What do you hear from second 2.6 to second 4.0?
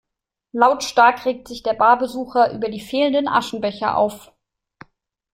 die fehlenden Aschenbecher